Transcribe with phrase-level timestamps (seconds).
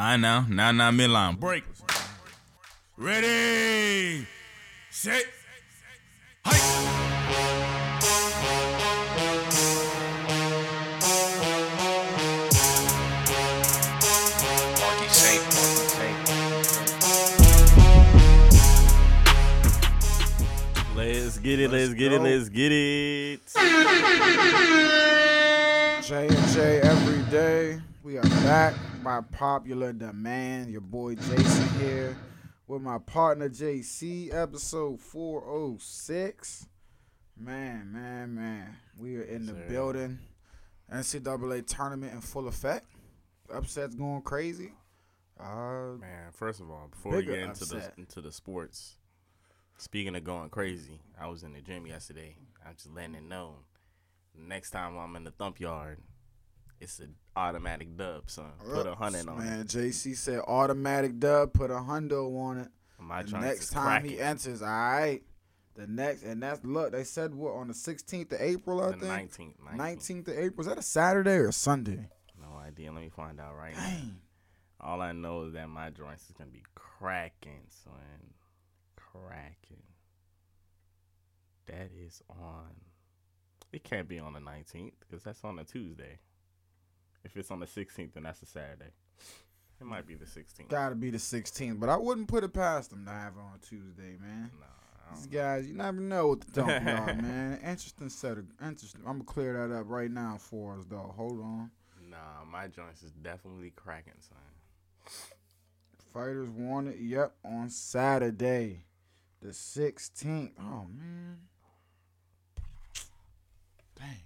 [0.00, 0.44] I know.
[0.48, 1.40] Now, now, midline.
[1.40, 1.64] Break.
[2.96, 4.24] Ready.
[4.90, 5.24] Set.
[6.46, 6.62] Hike.
[20.94, 21.72] Let's get it.
[21.72, 22.20] Let's, Let's get it.
[22.20, 23.40] Let's get it.
[26.04, 27.80] J and J every day.
[28.04, 30.70] We are back by popular demand.
[30.70, 32.16] Your boy Jason here
[32.66, 34.32] with my partner JC.
[34.34, 36.66] Episode four oh six.
[37.36, 38.76] Man, man, man.
[38.98, 39.64] We are in the Sir.
[39.68, 40.18] building.
[40.92, 42.86] NCAA tournament in full effect.
[43.52, 44.72] Upsets going crazy.
[45.38, 48.96] Uh, Man, first of all, before we get into the into the sports,
[49.76, 52.36] speaking of going crazy, I was in the gym yesterday.
[52.66, 53.54] I'm just letting it known.
[54.36, 55.98] Next time I'm in the thump yard,
[56.80, 58.52] it's an automatic dub, son.
[58.72, 59.44] Put a hundred on it.
[59.44, 59.64] man.
[59.66, 61.52] JC said automatic dub.
[61.52, 62.62] Put a hundo on it.
[62.62, 63.02] it.
[63.02, 64.24] My The next time he cracking.
[64.26, 65.22] enters, all right.
[65.76, 66.92] The next, and that's look.
[66.92, 69.32] They said what on the 16th of April, I the think.
[69.32, 70.60] 19th, 19th of April.
[70.60, 72.08] Is that a Saturday or a Sunday?
[72.40, 72.90] No idea.
[72.92, 73.92] Let me find out right now.
[74.80, 78.34] All I know is that my joints is gonna be cracking, son.
[78.96, 79.82] Cracking.
[81.66, 82.70] That is on.
[83.72, 86.18] It can't be on the 19th because that's on a Tuesday.
[87.28, 88.90] If it's on the 16th, then that's a Saturday.
[89.80, 90.68] It might be the 16th.
[90.68, 93.58] Gotta be the 16th, but I wouldn't put it past them to have it on
[93.60, 94.50] Tuesday, man.
[94.58, 97.60] Nah, These guys, you never know what the dump are, man.
[97.62, 99.02] Interesting set of interesting.
[99.06, 101.12] I'm gonna clear that up right now for us, though.
[101.16, 101.70] Hold on.
[102.10, 104.38] Nah, my joints is definitely cracking, son.
[106.12, 108.84] Fighters wanted, yep, on Saturday,
[109.40, 110.52] the 16th.
[110.58, 111.38] Oh man,
[113.96, 114.16] dang.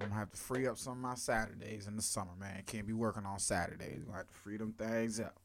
[0.00, 2.62] I'm gonna have to free up some of my Saturdays in the summer, man.
[2.66, 4.02] Can't be working on Saturdays.
[4.04, 5.36] Gonna have to free them things up.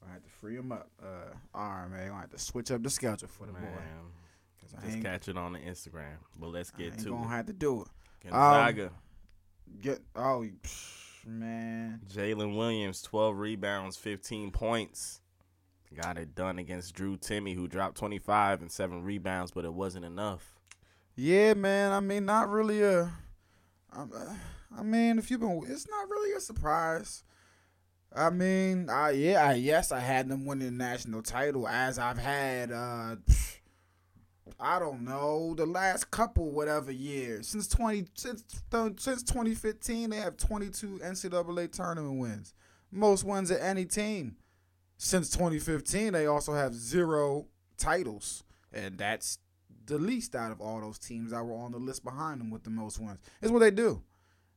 [0.00, 0.90] Gonna have to free them up.
[1.00, 2.08] Uh, all right, man.
[2.08, 3.60] Gonna have to switch up the schedule for the boy.
[3.60, 6.16] Man, I just catch it on the Instagram.
[6.38, 7.28] But let's get to gonna it.
[7.28, 7.88] have to do it.
[8.24, 8.90] Gonzaga.
[9.80, 10.44] Get oh
[11.26, 12.00] man.
[12.12, 15.20] Jaylin Williams, 12 rebounds, 15 points.
[15.94, 20.06] Got it done against Drew Timme, who dropped 25 and 7 rebounds, but it wasn't
[20.06, 20.58] enough.
[21.14, 21.92] Yeah, man.
[21.92, 23.12] I mean, not really a.
[23.96, 24.34] uh,
[24.76, 27.24] I mean, if you've been, it's not really a surprise.
[28.14, 32.18] I mean, I yeah, I yes, I had them winning the national title as I've
[32.18, 32.70] had.
[32.70, 33.16] uh
[34.60, 38.44] I don't know the last couple whatever years since twenty since
[38.98, 42.54] since twenty fifteen they have twenty two NCAA tournament wins,
[42.90, 44.36] most wins of any team.
[44.98, 49.38] Since twenty fifteen they also have zero titles, and that's
[49.92, 52.64] the least out of all those teams that were on the list behind them with
[52.64, 53.20] the most wins.
[53.42, 54.02] It's what they do.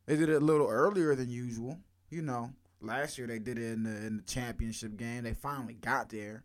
[0.05, 1.77] They did it a little earlier than usual.
[2.09, 2.51] You know,
[2.81, 5.23] last year they did it in the in the championship game.
[5.23, 6.43] They finally got there,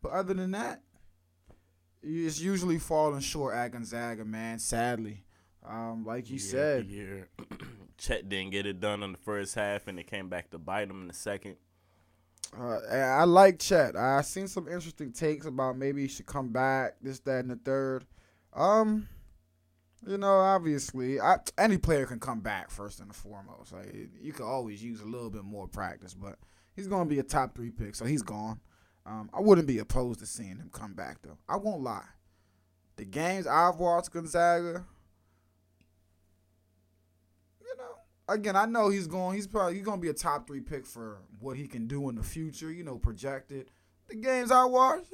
[0.00, 0.82] but other than that,
[2.02, 4.58] it's usually falling short at Gonzaga, man.
[4.58, 5.24] Sadly,
[5.64, 7.28] um, like you Year said, year.
[7.98, 10.90] Chet didn't get it done in the first half, and it came back to bite
[10.90, 11.56] him in the second.
[12.58, 13.94] Uh, I like Chet.
[13.94, 17.56] I seen some interesting takes about maybe he should come back, this, that, and the
[17.56, 18.04] third.
[18.54, 19.08] Um,
[20.06, 23.72] you know, obviously, I, any player can come back first and foremost.
[23.72, 26.38] Like you can always use a little bit more practice, but
[26.74, 28.60] he's gonna be a top three pick, so he's gone.
[29.06, 31.38] Um, I wouldn't be opposed to seeing him come back though.
[31.48, 32.06] I won't lie.
[32.96, 34.84] The games I've watched Gonzaga,
[37.60, 39.36] you know, again, I know he's going.
[39.36, 42.16] He's probably he's gonna be a top three pick for what he can do in
[42.16, 42.70] the future.
[42.72, 43.70] You know, projected.
[44.08, 45.06] The games I watched,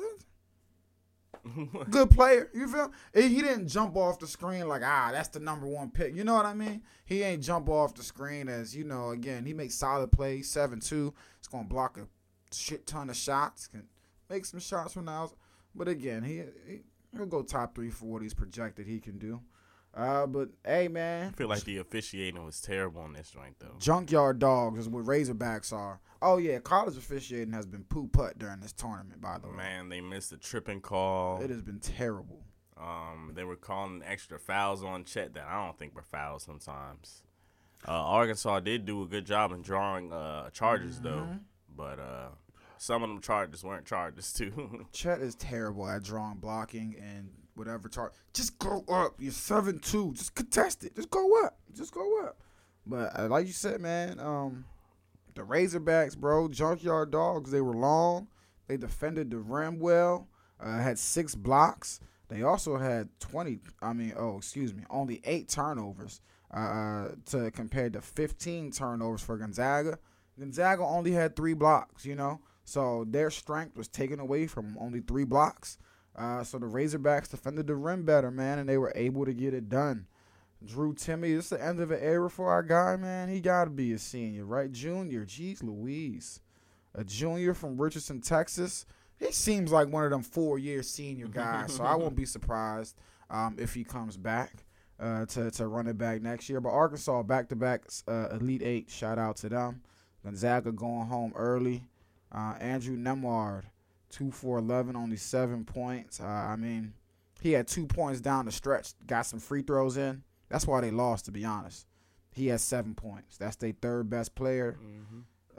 [1.90, 2.50] good player.
[2.52, 2.92] You feel?
[3.14, 6.14] He didn't jump off the screen like ah, that's the number one pick.
[6.14, 6.82] You know what I mean?
[7.04, 9.10] He ain't jump off the screen as you know.
[9.10, 10.48] Again, he makes solid plays.
[10.48, 11.14] Seven two.
[11.38, 12.06] It's gonna block a
[12.54, 13.66] shit ton of shots.
[13.66, 13.84] Can
[14.28, 15.30] make some shots from now.
[15.74, 16.80] But again, he, he
[17.14, 19.40] he'll go top three for what he's projected he can do.
[19.98, 23.74] Uh, but hey, man, I feel like the officiating was terrible on this joint, though.
[23.80, 26.00] Junkyard dogs is what Razorbacks are.
[26.22, 29.20] Oh yeah, college officiating has been poo putt during this tournament.
[29.20, 31.40] By the way, Man, they missed a tripping call.
[31.42, 32.44] it has been terrible.
[32.80, 37.22] Um, they were calling extra fouls on Chet that I don't think were fouls sometimes.
[37.86, 41.36] Uh, Arkansas did do a good job in drawing uh, charges though, Mm-hmm.
[41.76, 42.28] but uh,
[42.76, 44.86] some of them charges weren't charges too.
[44.92, 48.12] Chet is terrible at drawing blocking and whatever charge.
[48.32, 49.16] Just go up.
[49.18, 50.12] You're seven two.
[50.14, 50.94] Just contest it.
[50.96, 51.58] Just go up.
[51.74, 52.38] Just go up.
[52.86, 54.64] But uh, like you said, man, um,
[55.34, 57.50] the Razorbacks, bro, junkyard dogs.
[57.50, 58.28] They were long.
[58.66, 60.28] They defended the rim well.
[60.60, 62.00] Uh, had six blocks.
[62.28, 63.58] They also had twenty.
[63.82, 66.20] I mean, oh, excuse me, only eight turnovers.
[66.50, 69.98] Uh, to compared to fifteen turnovers for Gonzaga.
[70.38, 75.00] Gonzaga only had three blocks, you know, so their strength was taken away from only
[75.00, 75.78] three blocks.
[76.16, 79.54] Uh, so the Razorbacks defended the rim better, man, and they were able to get
[79.54, 80.06] it done.
[80.64, 83.28] Drew Timme, is the end of an era for our guy, man.
[83.28, 84.72] He got to be a senior, right?
[84.72, 86.40] Junior, jeez Louise.
[86.94, 88.84] A junior from Richardson, Texas.
[89.20, 92.96] He seems like one of them four-year senior guys, so I won't be surprised
[93.30, 94.64] um, if he comes back
[94.98, 96.60] uh, to, to run it back next year.
[96.60, 99.82] But Arkansas, back-to-back uh, Elite Eight, shout out to them.
[100.24, 101.84] Gonzaga going home early.
[102.32, 103.62] Uh, Andrew Nembhard,
[104.10, 106.20] 2 for 11, only seven points.
[106.20, 106.94] Uh, I mean,
[107.40, 110.22] he had two points down the stretch, got some free throws in.
[110.48, 111.86] That's why they lost, to be honest.
[112.32, 113.36] He has seven points.
[113.36, 114.78] That's their third best player.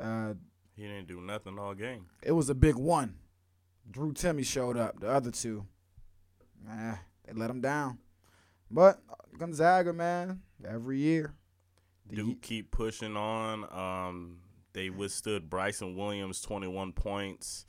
[0.02, 0.34] Uh,
[0.76, 2.06] He didn't do nothing all game.
[2.24, 3.16] it was a big one.
[3.92, 5.00] Drew Timme showed up.
[5.00, 5.66] The other two,
[6.66, 7.98] nah, they let him down.
[8.72, 9.00] But
[9.38, 11.34] Gonzaga, man, every year.
[12.08, 13.66] Duke Ye- keep pushing on.
[13.74, 14.38] Um,
[14.74, 17.66] they withstood Bryson Williams 21 points.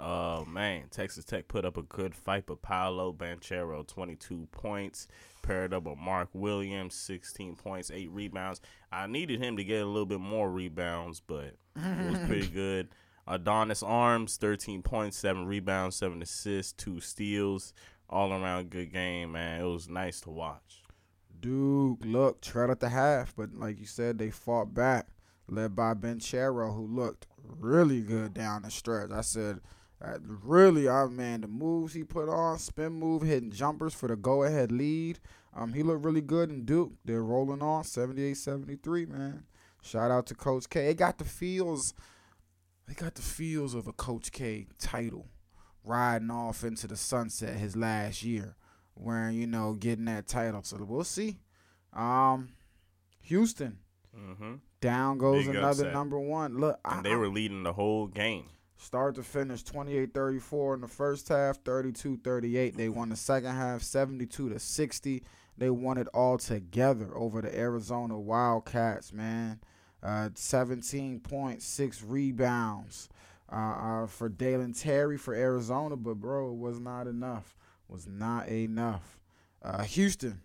[0.00, 5.06] Uh, man, Texas Tech put up a good fight, but Paolo Banchero 22 points,
[5.42, 8.62] paired up with Mark Williams 16 points, eight rebounds.
[8.90, 12.88] I needed him to get a little bit more rebounds, but it was pretty good.
[13.26, 17.74] Adonis Arms 13 points, seven rebounds, seven assists, two steals,
[18.08, 19.60] all around good game, man.
[19.60, 20.82] It was nice to watch.
[21.38, 25.08] Duke looked trailed at the half, but like you said, they fought back,
[25.46, 29.10] led by Banchero, who looked really good down the stretch.
[29.10, 29.60] I said,
[30.02, 34.16] uh, really, I man, the moves he put on, spin move, hitting jumpers for the
[34.16, 35.18] go ahead lead.
[35.54, 36.92] Um, he looked really good in Duke.
[37.04, 39.44] They're rolling on 78-73, man.
[39.82, 40.90] Shout out to Coach K.
[40.90, 41.92] It got the feels,
[42.86, 45.26] they got the feels of a Coach K title,
[45.84, 48.56] riding off into the sunset his last year
[48.94, 50.62] wearing, you know, getting that title.
[50.62, 51.38] So we'll see.
[51.92, 52.50] Um,
[53.22, 53.78] Houston
[54.16, 54.54] Mm-hmm.
[54.80, 55.92] down goes Big another upset.
[55.94, 56.58] number one.
[56.58, 58.46] Look, I, they were leading the whole game.
[58.80, 62.74] Start to finish 28-34 in the first half, 32-38.
[62.74, 65.22] They won the second half, 72 to 60.
[65.58, 69.60] They won it all together over the Arizona Wildcats, man.
[70.02, 73.10] Uh, 17.6 rebounds
[73.52, 77.54] uh, uh, for Dalen Terry for Arizona, but bro, it was not enough.
[77.86, 79.18] Was not enough.
[79.62, 80.40] Uh, Houston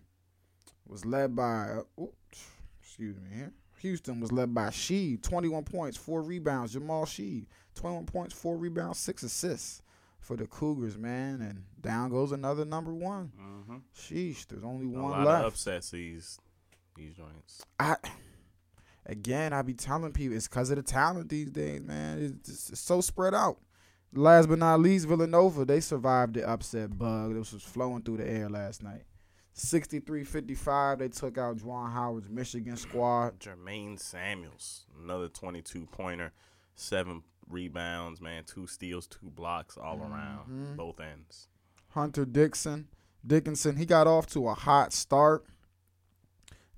[0.86, 2.50] was led by, uh, oops,
[2.82, 3.54] excuse me here.
[3.78, 6.72] Houston was led by Shead, 21 points, four rebounds.
[6.72, 7.46] Jamal Shead,
[7.76, 9.82] 21 points, four rebounds, six assists
[10.20, 11.40] for the Cougars, man.
[11.40, 13.30] And down goes another number one.
[13.40, 13.76] Mm-hmm.
[13.96, 15.00] Sheesh, there's only one.
[15.00, 15.40] A one lot left.
[15.46, 16.38] of upsets these
[16.96, 17.64] these joints.
[17.78, 17.96] I
[19.06, 22.18] again, I be telling people it's because of the talent these days, man.
[22.18, 23.58] It's, just- it's so spread out.
[24.12, 28.28] Last but not least, Villanova they survived the upset bug that was flowing through the
[28.28, 29.02] air last night.
[29.54, 33.40] 63-55, they took out Juwan Howard's Michigan squad.
[33.40, 36.32] Jermaine Samuels, another 22 pointer,
[36.76, 40.12] seven rebounds, man, two steals, two blocks all Mm-hmm.
[40.12, 41.48] around, both ends.
[41.88, 42.88] Hunter Dixon,
[43.26, 45.44] Dickinson, he got off to a hot start.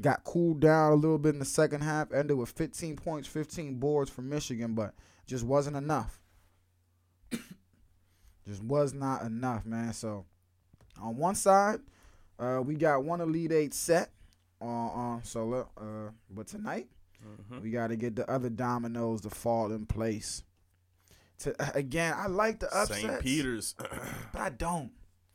[0.01, 2.13] Got cooled down a little bit in the second half.
[2.13, 4.95] Ended with 15 points, 15 boards for Michigan, but
[5.27, 6.21] just wasn't enough.
[8.47, 9.93] just was not enough, man.
[9.93, 10.25] So
[11.01, 11.81] on one side,
[12.39, 14.11] uh, we got one Elite Eight set.
[14.61, 14.87] Uh,
[15.17, 16.87] uh, so uh, but tonight
[17.27, 17.63] Mm-hmm.
[17.63, 20.43] we got to get the other dominoes to fall in place.
[21.41, 23.21] To again, I like the upsets, St.
[23.21, 23.75] Peter's.
[24.33, 24.91] but I don't.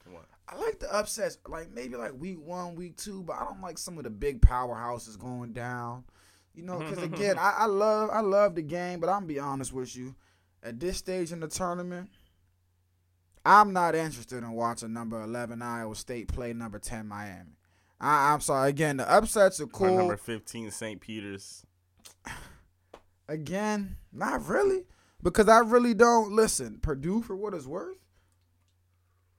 [0.09, 0.25] what?
[0.47, 3.77] I like the upsets, like maybe like week one, week two, but I don't like
[3.77, 6.03] some of the big powerhouses going down.
[6.53, 9.39] You know, because again, I, I love I love the game, but I'm gonna be
[9.39, 10.15] honest with you.
[10.61, 12.09] At this stage in the tournament,
[13.45, 17.57] I'm not interested in watching number eleven Iowa State play number ten Miami.
[17.99, 18.69] I, I'm sorry.
[18.69, 19.97] Again, the upsets are Or cool.
[19.97, 20.99] number 15, St.
[20.99, 21.65] Peter's.
[23.27, 24.83] Again, not really,
[25.21, 26.79] because I really don't listen.
[26.81, 27.97] Purdue, for what it's worth,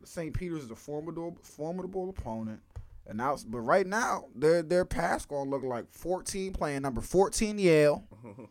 [0.04, 0.34] St.
[0.34, 2.60] Peter's is a formidable, formidable opponent.
[3.06, 7.58] And now, but right now, their their pass gonna look like 14 playing number 14
[7.58, 8.04] Yale,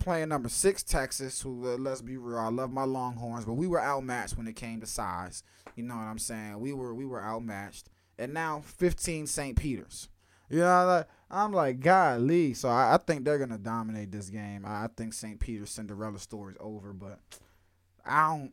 [0.00, 1.42] playing number six Texas.
[1.42, 4.56] Who uh, let's be real, I love my Longhorns, but we were outmatched when it
[4.56, 5.42] came to size.
[5.74, 6.58] You know what I'm saying?
[6.58, 9.56] We were we were outmatched, and now 15 St.
[9.56, 10.08] Peter's.
[10.48, 12.54] You know, like, I'm like, golly.
[12.54, 14.64] So I, I think they're gonna dominate this game.
[14.64, 15.38] I, I think St.
[15.40, 17.18] Peter's Cinderella story's over, but
[18.04, 18.52] I don't,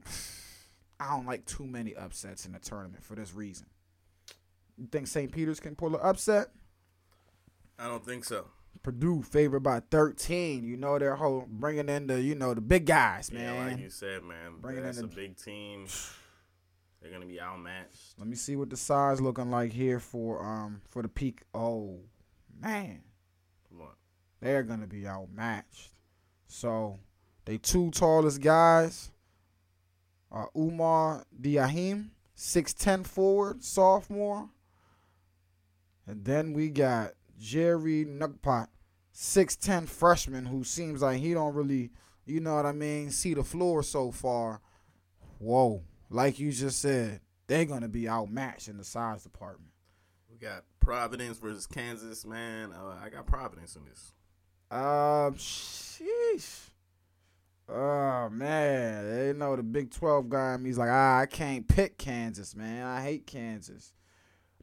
[1.00, 3.68] I don't like too many upsets in the tournament for this reason.
[4.77, 5.32] You think St.
[5.32, 6.48] Peter's can pull an upset?
[7.77, 8.48] I don't think so.
[8.82, 10.65] Purdue favored by 13.
[10.65, 13.53] You know their whole bringing in the you know the big guys, man.
[13.56, 14.53] Yeah, like you said, man.
[14.60, 15.86] Bringing that's in a the- big team.
[17.01, 18.15] They're gonna be outmatched.
[18.18, 21.42] Let me see what the size looking like here for um for the peak.
[21.53, 22.00] Oh
[22.63, 23.03] man,
[23.70, 23.96] What?
[24.39, 25.91] they're gonna be outmatched.
[26.48, 27.00] So
[27.46, 29.12] they two tallest guys
[30.32, 34.50] are Umar Diahim, 6'10 forward, sophomore.
[36.08, 38.67] And then we got Jerry Nugpot,
[39.13, 41.91] 6'10 freshman, who seems like he don't really,
[42.25, 44.62] you know what I mean, see the floor so far.
[45.39, 45.84] Whoa.
[46.10, 49.72] Like you just said, they're gonna be outmatched in the size department.
[50.29, 52.72] We got Providence versus Kansas, man.
[52.74, 54.13] Uh, I got Providence in this.
[54.72, 56.70] Um, sheesh.
[57.70, 60.58] Oh man, they know the Big Twelve guy.
[60.63, 62.86] He's like, ah, I can't pick Kansas, man.
[62.86, 63.94] I hate Kansas,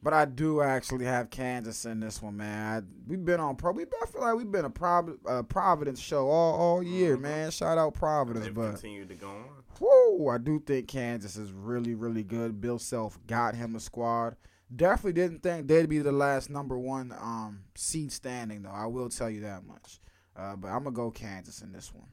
[0.03, 2.83] but I do actually have Kansas in this one, man.
[2.83, 3.73] I, we've been on pro.
[3.73, 7.21] We I feel like we've been a Prov- uh, Providence show all all year, Mhm.
[7.23, 7.50] man.
[7.50, 9.45] Shout out Providence, They've but continued to go on.
[9.81, 12.61] Whoa, I do think Kansas is really, really good.
[12.61, 14.37] Bill Self got him a squad.
[14.75, 18.71] Definitely didn't think they'd be the last number one um, seed standing, though.
[18.71, 20.00] I will tell you that much.
[20.37, 22.09] Uh, but I'm gonna go Kansas in this one.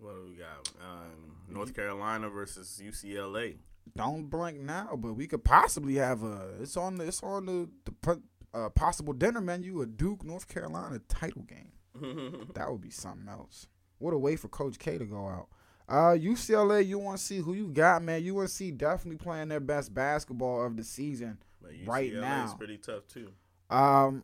[0.00, 0.68] What do we got?
[0.80, 3.56] Um, North Carolina versus UCLA.
[3.96, 6.50] Don't blink now, but we could possibly have a.
[6.60, 7.06] It's on the.
[7.06, 8.20] It's on the, the
[8.52, 9.82] uh, possible dinner menu.
[9.82, 11.72] A Duke North Carolina title game.
[12.54, 13.66] That would be something else.
[13.98, 15.48] What a way for Coach K to go out.
[15.88, 18.26] Uh, UCLA, UNC, who you got, man?
[18.26, 21.38] UNC definitely playing their best basketball of the season.
[21.84, 23.30] Right UCLA is pretty tough too.
[23.70, 24.22] Um,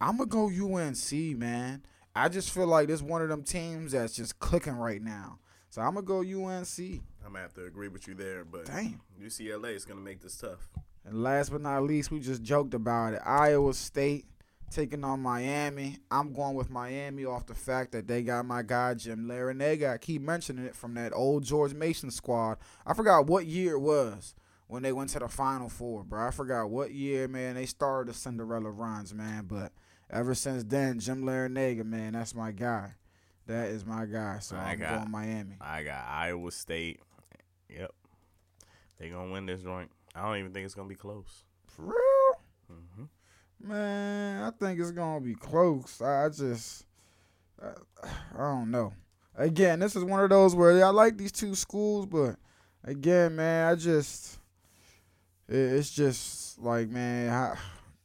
[0.00, 1.82] I'm gonna go UNC, man.
[2.14, 5.38] I just feel like this one of them teams that's just clicking right now.
[5.70, 6.78] So I'm gonna go UNC.
[6.78, 9.00] I'm gonna have to agree with you there, but Damn.
[9.20, 10.68] UCLA is gonna make this tough.
[11.04, 13.20] And last but not least, we just joked about it.
[13.24, 14.26] Iowa State
[14.70, 15.98] taking on Miami.
[16.10, 19.94] I'm going with Miami off the fact that they got my guy Jim Larranaga.
[19.94, 22.58] I keep mentioning it from that old George Mason squad.
[22.86, 24.34] I forgot what year it was
[24.66, 26.26] when they went to the Final Four, bro.
[26.26, 27.54] I forgot what year, man.
[27.54, 29.44] They started the Cinderella runs, man.
[29.46, 29.72] But
[30.10, 32.92] ever since then, Jim Larranaga, man, that's my guy.
[33.46, 34.40] That is my guy.
[34.40, 35.56] So I I'm got- going Miami.
[35.60, 37.00] I got Iowa State.
[37.70, 37.92] Yep,
[38.98, 39.90] they gonna win this joint.
[40.14, 41.44] I don't even think it's gonna be close.
[41.68, 42.40] For real?
[42.68, 43.04] hmm
[43.60, 46.00] Man, I think it's gonna be close.
[46.00, 46.84] I just,
[47.60, 47.70] I,
[48.34, 48.92] I don't know.
[49.34, 52.36] Again, this is one of those where I like these two schools, but
[52.84, 54.38] again, man, I just,
[55.48, 57.56] it, it's just like, man, I,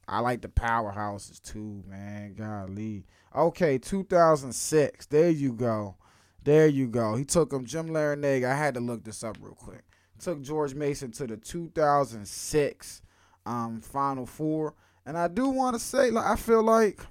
[0.08, 2.34] I like the powerhouses too, man.
[2.34, 3.05] Golly.
[3.36, 5.05] Okay, 2006.
[5.05, 5.96] There you go.
[6.43, 7.15] There you go.
[7.15, 8.51] He took him, Jim Larranaga.
[8.51, 9.84] I had to look this up real quick.
[10.20, 13.01] Took George Mason to the 2006
[13.46, 14.75] um, Final Four.
[15.05, 17.01] And I do want to say, like, I feel like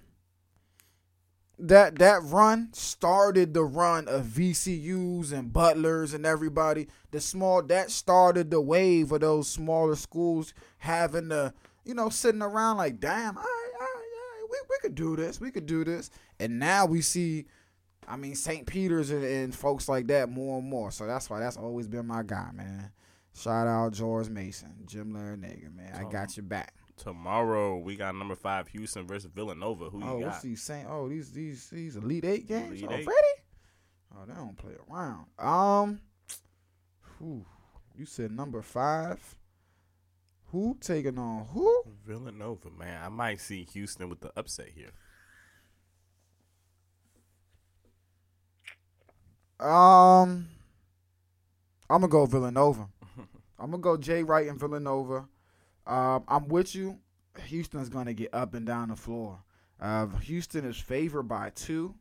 [1.58, 6.88] that that run started the run of VCU's and Butlers and everybody.
[7.10, 11.52] The small that started the wave of those smaller schools having the,
[11.84, 14.94] you know, sitting around like, damn, all right, all right, all right, we, we could
[14.94, 16.10] do this, we could do this.
[16.38, 17.46] And now we see,
[18.08, 18.66] I mean, St.
[18.66, 20.90] Peter's and, and folks like that more and more.
[20.90, 22.90] So that's why that's always been my guy, man.
[23.34, 25.94] Shout out George Mason, Jim Larranaga, man.
[25.94, 26.74] I got your back.
[27.00, 29.88] Tomorrow we got number five Houston versus Villanova.
[29.88, 30.26] Who you Oh, got?
[30.28, 30.86] what's he saying?
[30.88, 33.06] Oh, these these these elite eight games Elite already?
[33.08, 33.42] Eight.
[34.14, 35.26] Oh, they don't play around.
[35.38, 36.00] Um,
[37.18, 37.46] whew,
[37.96, 39.18] you said number five.
[40.52, 41.84] Who taking on who?
[42.06, 43.02] Villanova, man.
[43.02, 44.90] I might see Houston with the upset here.
[49.58, 50.48] Um,
[51.88, 52.88] I'm gonna go Villanova.
[53.58, 55.26] I'm gonna go Jay Wright and Villanova.
[55.90, 56.98] Um, I'm with you.
[57.46, 59.40] Houston's gonna get up and down the floor.
[59.80, 61.94] Uh, Houston is favored by two.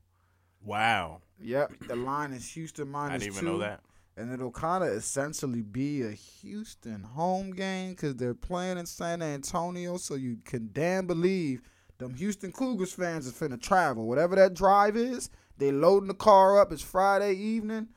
[0.64, 3.52] Wow, Yep, the line is Houston minus I didn't even two.
[3.54, 3.80] know that.
[4.18, 9.22] and it'll kind of essentially be a Houston home game because they're playing in San
[9.22, 9.96] Antonio.
[9.98, 11.62] So you can damn believe
[11.98, 14.06] them Houston Cougars fans is finna travel.
[14.06, 16.72] Whatever that drive is, they loading the car up.
[16.74, 17.88] It's Friday evening.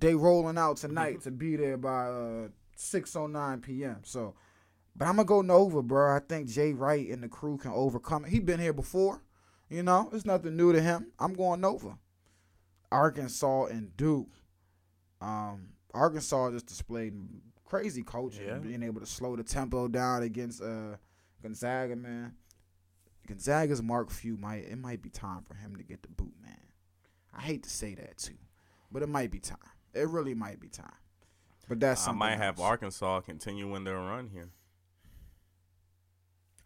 [0.00, 4.00] They rolling out tonight to be there by uh, 6:09 p.m.
[4.04, 4.34] So,
[4.98, 6.14] but I'm gonna go Nova, bro.
[6.14, 8.30] I think Jay Wright and the crew can overcome it.
[8.30, 9.22] He been here before,
[9.70, 10.10] you know.
[10.12, 11.12] It's nothing new to him.
[11.18, 11.96] I'm going Nova.
[12.90, 14.28] Arkansas and Duke.
[15.20, 17.14] Um, Arkansas just displayed
[17.64, 18.58] crazy coaching, Yeah.
[18.58, 20.96] being able to slow the tempo down against uh
[21.42, 22.34] Gonzaga, man.
[23.26, 26.58] Gonzaga's Mark Few might it might be time for him to get the boot, man.
[27.32, 28.38] I hate to say that too,
[28.90, 29.58] but it might be time.
[29.94, 30.92] It really might be time.
[31.68, 32.66] But that's I might have else.
[32.66, 34.48] Arkansas continuing their run here.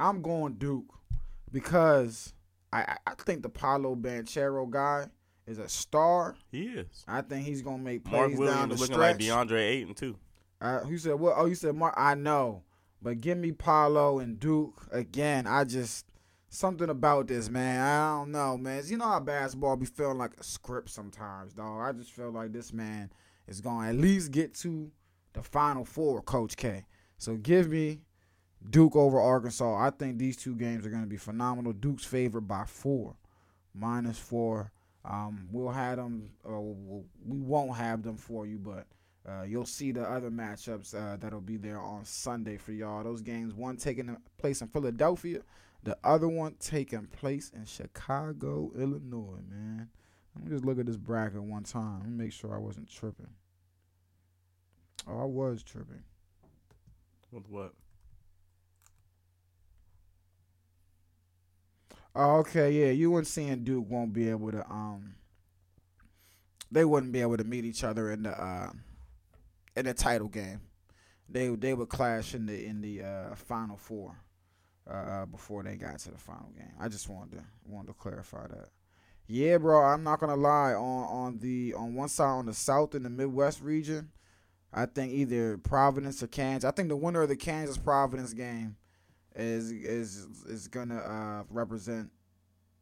[0.03, 0.93] I'm going Duke
[1.53, 2.35] because
[2.73, 5.07] I I, think the Paolo Banchero guy
[5.47, 6.35] is a star.
[6.51, 7.05] He is.
[7.07, 9.21] I think he's gonna make plays Mark down Williams the is looking stretch.
[9.21, 10.17] like DeAndre Ayton too.
[10.61, 11.35] Uh, you said what?
[11.37, 11.95] Oh, you said Mark.
[11.97, 12.63] I know,
[13.01, 15.47] but give me Paolo and Duke again.
[15.47, 16.07] I just
[16.49, 17.81] something about this, man.
[17.81, 18.83] I don't know, man.
[18.87, 21.81] You know how basketball be feeling like a script sometimes, dog.
[21.81, 23.11] I just feel like this man
[23.49, 24.91] is going to at least get to
[25.33, 26.85] the Final Four, Coach K.
[27.19, 28.01] So give me
[28.71, 29.77] Duke over Arkansas.
[29.77, 31.73] I think these two games are going to be phenomenal.
[31.73, 33.17] Duke's favored by four,
[33.75, 34.71] minus four.
[35.05, 36.31] Um, we'll have them.
[36.47, 38.87] Uh, we'll, we won't have them for you, but
[39.29, 43.03] uh, you'll see the other matchups uh, that'll be there on Sunday for y'all.
[43.03, 45.41] Those games, one taking place in Philadelphia,
[45.83, 49.41] the other one taking place in Chicago, Illinois.
[49.51, 49.89] Man,
[50.35, 52.01] let me just look at this bracket one time.
[52.01, 53.31] Let me make sure I wasn't tripping.
[55.09, 56.05] Oh, I was tripping.
[57.33, 57.73] With what?
[62.15, 63.09] Oh, okay, yeah.
[63.09, 65.15] UNC and Duke won't be able to um
[66.71, 68.71] they wouldn't be able to meet each other in the uh
[69.77, 70.61] in the title game.
[71.29, 74.17] They they would clash in the in the uh final four
[74.89, 76.73] uh, uh before they got to the final game.
[76.79, 78.69] I just wanted to wanted to clarify that.
[79.27, 80.75] Yeah, bro, I'm not gonna lie.
[80.75, 84.11] On on the on one side on the south in the Midwest region,
[84.73, 86.69] I think either Providence or Kansas.
[86.69, 88.77] I think the winner of the Kansas Providence game
[89.37, 92.11] is is is gonna uh, represent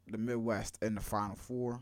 [0.08, 1.80] the Midwest in the Final Four.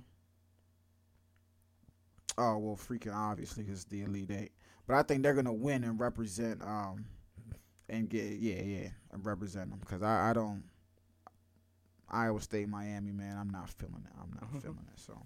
[2.37, 4.53] Oh well, freaking obviously because the Elite Eight.
[4.87, 7.05] But I think they're gonna win and represent um
[7.89, 10.63] and get yeah yeah and represent them because I I don't
[12.11, 15.21] Iowa State Miami man I'm not feeling it I'm not feeling it so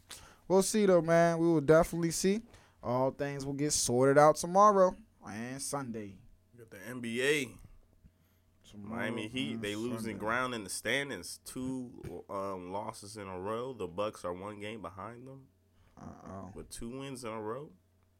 [0.49, 2.42] we'll see though man we will definitely see
[2.82, 4.96] all things will get sorted out tomorrow
[5.28, 6.14] and Sunday.
[6.58, 7.50] Got the NBA.
[8.78, 11.40] Miami Heat, they losing ground in the standings.
[11.44, 11.90] Two
[12.30, 13.72] um, losses in a row.
[13.72, 15.42] The Bucks are one game behind them
[16.00, 16.52] Uh-oh.
[16.54, 17.70] with two wins in a row.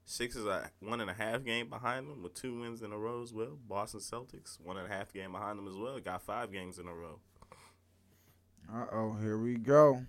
[0.05, 2.99] Six is a one and a half game behind them with two wins in a
[2.99, 3.57] row as well.
[3.69, 5.99] Boston Celtics one and a half game behind them as well.
[6.01, 7.21] Got five games in a row.
[8.73, 10.05] Uh oh, here we go.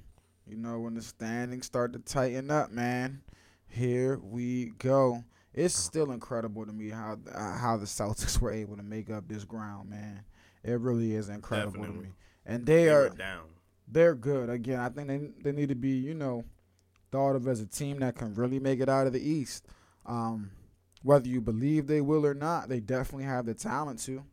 [0.48, 3.22] You know when the standings start to tighten up, man.
[3.68, 5.24] Here we go.
[5.54, 9.28] It's still incredible to me how uh, how the Celtics were able to make up
[9.28, 10.24] this ground, man.
[10.64, 12.10] It really is incredible to me.
[12.46, 13.46] And they They are down.
[13.88, 14.50] They're good.
[14.50, 16.46] Again, I think they they need to be, you know,
[17.12, 19.68] thought of as a team that can really make it out of the East.
[20.06, 20.52] Um,
[21.04, 24.24] whether you believe they will or not, they definitely have the talent to.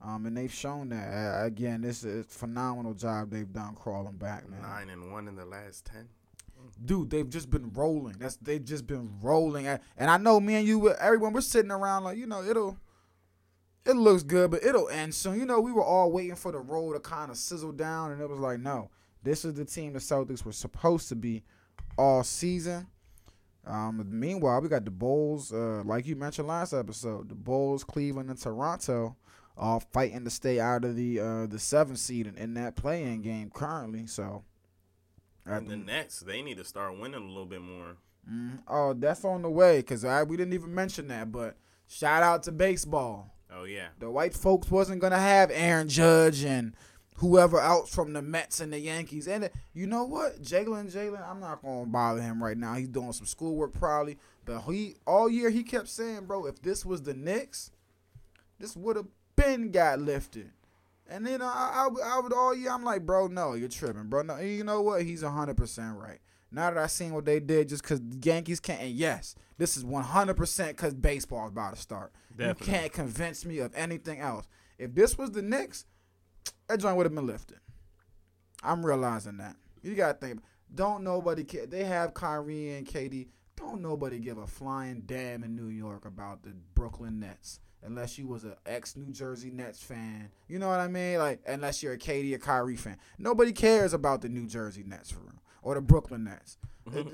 [0.00, 1.08] Um, and they've shown that.
[1.08, 4.62] Uh, again, this is a phenomenal job they've done crawling back, man.
[4.62, 6.08] Nine and one in the last ten.
[6.84, 8.16] Dude, they've just been rolling.
[8.18, 9.66] That's they've just been rolling.
[9.66, 12.76] And and I know me and you, everyone, we're sitting around like, you know, it'll
[13.88, 15.38] it looks good, but it'll end soon.
[15.40, 18.20] You know, we were all waiting for the roll to kind of sizzle down, and
[18.20, 18.90] it was like, no,
[19.22, 21.42] this is the team the Celtics were supposed to be
[21.96, 22.86] all season.
[23.66, 28.30] Um, meanwhile, we got the Bulls, uh, like you mentioned last episode, the Bulls, Cleveland,
[28.30, 29.16] and Toronto,
[29.56, 33.22] all fighting to stay out of the uh, the seventh seed in, in that playing
[33.22, 34.06] game currently.
[34.06, 34.44] So,
[35.44, 37.96] And the Nets, they need to start winning a little bit more.
[38.30, 38.60] Mhm.
[38.68, 41.32] Oh, that's on the way because I we didn't even mention that.
[41.32, 43.34] But shout out to baseball.
[43.54, 43.88] Oh yeah.
[43.98, 46.74] The white folks wasn't gonna have Aaron Judge and
[47.16, 49.26] whoever else from the Mets and the Yankees.
[49.26, 52.74] And you know what, Jalen, Jalen, I'm not gonna bother him right now.
[52.74, 56.84] He's doing some schoolwork probably, but he all year he kept saying, bro, if this
[56.84, 57.70] was the Knicks,
[58.58, 59.06] this would have
[59.36, 60.50] been got lifted.
[61.10, 64.22] And then I, I, I would all year I'm like, bro, no, you're tripping, bro.
[64.22, 65.02] No, you know what?
[65.02, 66.18] He's hundred percent right.
[66.50, 69.84] Now that I seen what they did, just because Yankees can't, and yes, this is
[69.84, 72.12] one hundred percent because baseball's about to start.
[72.36, 72.66] Definitely.
[72.66, 74.46] You can't convince me of anything else.
[74.78, 75.84] If this was the Knicks,
[76.68, 77.58] that joint would have been lifted.
[78.62, 79.56] I'm realizing that.
[79.82, 80.40] You gotta think.
[80.74, 81.66] Don't nobody care.
[81.66, 83.28] They have Kyrie and KD.
[83.56, 87.60] Don't nobody give a flying damn in New York about the Brooklyn Nets.
[87.82, 90.30] Unless you was an ex New Jersey Nets fan.
[90.48, 91.18] You know what I mean?
[91.18, 92.98] Like unless you're a Katie or Kyrie fan.
[93.18, 95.42] Nobody cares about the New Jersey Nets for real.
[95.68, 96.56] Or the Brooklyn Nets.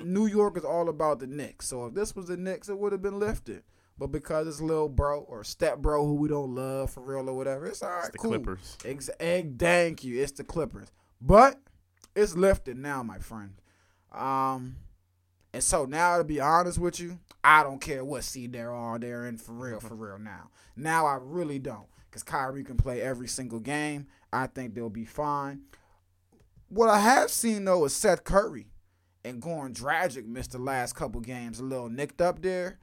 [0.00, 1.66] New York is all about the Knicks.
[1.66, 3.64] So if this was the Knicks, it would have been lifted.
[3.98, 7.36] But because it's little bro or step bro who we don't love for real or
[7.36, 8.04] whatever, it's all right.
[8.04, 8.30] It's the cool.
[8.30, 8.78] Clippers.
[8.84, 10.22] Ex- egg, thank you.
[10.22, 11.58] It's the Clippers, but
[12.14, 13.54] it's lifted now, my friend.
[14.12, 14.76] Um,
[15.52, 19.00] and so now to be honest with you, I don't care what seed they're on.
[19.00, 20.50] They're in for real, for real now.
[20.76, 24.06] Now I really don't, because Kyrie can play every single game.
[24.32, 25.62] I think they'll be fine.
[26.74, 28.66] What I have seen though is Seth Curry
[29.24, 32.80] and Goran Dragic missed the last couple games, a little nicked up there.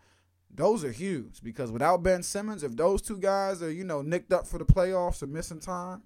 [0.49, 4.31] Those are huge because without Ben Simmons, if those two guys are, you know, nicked
[4.31, 6.03] up for the playoffs or missing time,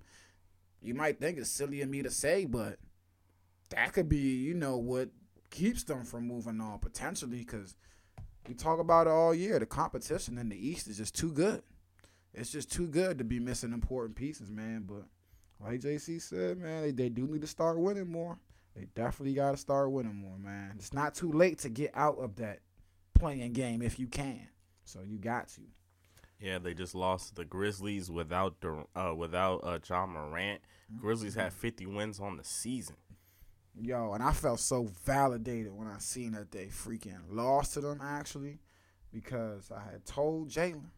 [0.82, 2.80] you might think it's silly of me to say, but
[3.69, 5.10] that could be, you know, what
[5.52, 7.76] keeps them from moving on potentially because
[8.48, 9.60] we talk about it all year.
[9.60, 11.62] The competition in the East is just too good.
[12.34, 14.86] It's just too good to be missing important pieces, man.
[14.88, 15.04] But
[15.60, 18.38] like JC said, man, they, they do need to start winning more.
[18.76, 20.74] They definitely got to start winning more, man.
[20.78, 22.60] It's not too late to get out of that
[23.13, 24.48] playing game if you can.
[24.84, 25.62] So you got to.
[26.39, 30.62] Yeah, they just lost the Grizzlies without Dur- uh without uh Ja Morant.
[31.00, 32.98] Grizzlies had 50 wins on the season.
[33.82, 38.00] Yo, and I felt so validated when I seen that they freaking lost to them
[38.02, 38.60] actually,
[39.12, 40.89] because I had told Jalen,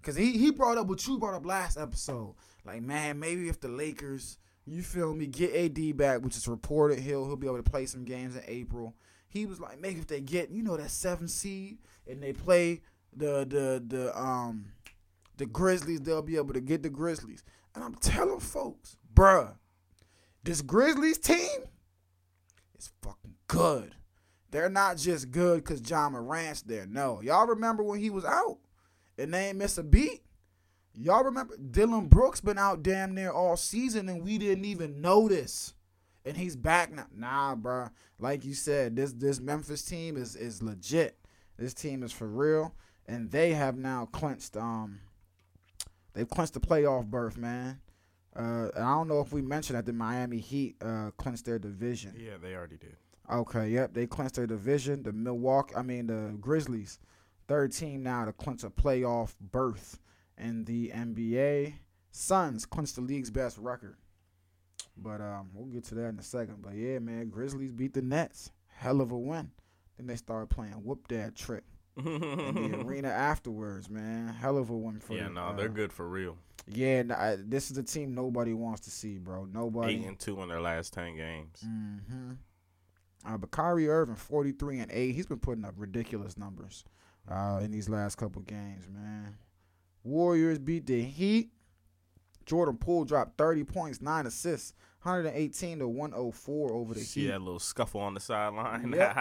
[0.00, 2.34] because he he brought up what you brought up last episode,
[2.64, 6.98] like man, maybe if the Lakers, you feel me, get AD back, which is reported
[6.98, 8.94] he'll he'll be able to play some games in April.
[9.28, 12.80] He was like, maybe if they get you know that seven seed and they play
[13.14, 14.72] the the the um
[15.36, 17.42] the Grizzlies, they'll be able to get the Grizzlies.
[17.74, 19.54] And I'm telling folks, bruh,
[20.42, 21.60] this Grizzlies team
[22.78, 23.94] is fucking good.
[24.50, 26.86] They're not just good because Ja Morant's there.
[26.86, 27.20] No.
[27.22, 28.58] Y'all remember when he was out
[29.20, 30.22] and they ain't miss a beat?
[30.94, 35.74] Y'all remember Dillon Brooks been out damn near all season and we didn't even notice.
[36.24, 37.06] And he's back now.
[37.14, 37.90] Nah, bruh.
[38.18, 41.16] Like you said, this this Memphis team is is legit.
[41.56, 42.74] This team is for real.
[43.06, 45.00] And they have now clinched um
[46.12, 47.80] they've clinched the playoff berth, man.
[48.34, 52.14] Uh, I don't know if we mentioned that the Miami Heat uh, clinched their division.
[52.16, 52.96] Yeah, they already did.
[53.30, 55.02] Okay, yep, they clinched their division.
[55.02, 56.98] The Milwaukee, I mean the Grizzlies,
[57.50, 59.98] third team now to clinch a playoff berth
[60.38, 61.74] in the NBA.
[62.12, 63.96] Suns clinched the league's best record.
[64.96, 66.62] But um, we'll get to that in a second.
[66.62, 68.52] But yeah, man, Grizzlies beat the Nets.
[68.68, 69.50] Hell of a win.
[69.96, 71.64] Then they started playing whoop that trick
[71.96, 74.28] in the arena afterwards, man.
[74.28, 76.36] Hell of a win for yeah, no, uh, they're good for real.
[76.68, 79.46] Yeah, n- I- this is a team nobody wants to see, bro.
[79.52, 79.94] Nobody.
[79.94, 81.64] Eight and two in their last ten games.
[81.66, 82.32] Mm-hmm.
[83.26, 85.12] Uh, but Kyrie Irving, 43 and 8.
[85.14, 86.84] He's been putting up ridiculous numbers
[87.28, 89.36] uh, in these last couple games, man.
[90.04, 91.50] Warriors beat the Heat.
[92.46, 97.26] Jordan Poole dropped 30 points, 9 assists, 118 to 104 over the See Heat.
[97.28, 98.92] that little scuffle on the sideline?
[98.92, 99.16] Yep.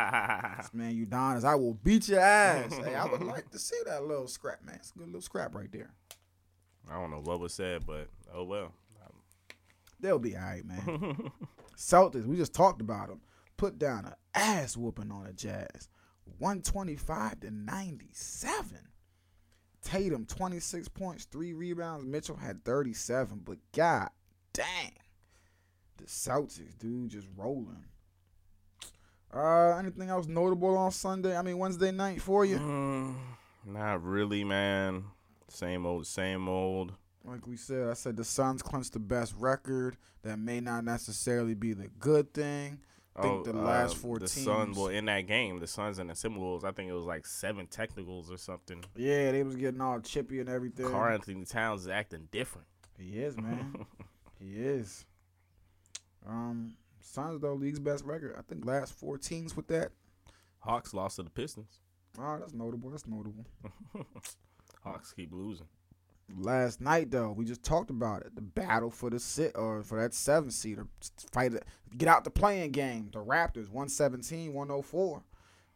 [0.73, 2.75] Man, you Udonis, I will beat your ass.
[2.77, 4.75] hey, I would like to see that little scrap, man.
[4.75, 5.93] It's a good little scrap right there.
[6.89, 8.73] I don't know what was said, but oh well.
[10.01, 11.31] They'll be all right, man.
[11.77, 13.19] Celtics, we just talked about them.
[13.57, 15.89] Put down an ass whooping on the Jazz.
[16.37, 18.79] 125 to 97.
[19.81, 22.05] Tatum, 26 points, 3 rebounds.
[22.05, 23.41] Mitchell had 37.
[23.43, 24.09] But god
[24.53, 24.93] dang.
[25.97, 27.85] The Celtics, dude, just rolling.
[29.33, 31.37] Uh, anything else notable on Sunday?
[31.37, 32.57] I mean Wednesday night for you?
[32.57, 33.15] Mm,
[33.65, 35.03] not really, man.
[35.49, 36.93] Same old, same old.
[37.23, 39.97] Like we said, I said the Suns clinched the best record.
[40.23, 42.79] That may not necessarily be the good thing.
[43.19, 44.45] I think the last four Oh, uh, the teams.
[44.45, 47.25] Sun, well, in that game, the Suns and the Timberwolves, I think it was like
[47.25, 48.84] seven technicals or something.
[48.95, 50.89] Yeah, they was getting all chippy and everything.
[50.89, 52.67] Carl Anthony Towns is acting different.
[52.97, 53.86] He is, man.
[54.39, 55.05] he is.
[56.27, 58.36] Um, Suns though league's best record.
[58.38, 59.91] I think last four teams with that.
[60.60, 61.79] Hawks lost to the Pistons.
[62.19, 62.89] Oh, that's notable.
[62.89, 63.45] That's notable.
[64.84, 65.67] Hawks keep losing.
[66.37, 68.35] Last night though, we just talked about it.
[68.35, 70.87] The battle for the sit or for that seven seater.
[71.31, 71.53] Fight.
[71.97, 73.09] Get out the playing game.
[73.11, 75.23] The Raptors 117, 104.